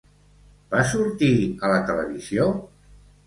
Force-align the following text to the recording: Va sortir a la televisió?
Va 0.71 0.79
sortir 0.93 1.29
a 1.67 1.71
la 1.73 1.77
televisió? 1.91 2.51